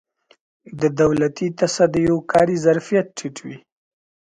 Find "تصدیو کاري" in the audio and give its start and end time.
1.59-2.57